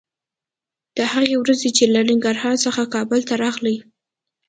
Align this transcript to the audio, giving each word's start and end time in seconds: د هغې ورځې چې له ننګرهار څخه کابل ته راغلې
د 0.97 0.99
هغې 1.11 1.35
ورځې 1.43 1.69
چې 1.77 1.83
له 1.93 2.01
ننګرهار 2.09 2.55
څخه 2.65 2.81
کابل 2.93 3.19
ته 3.29 3.33
راغلې 3.43 3.75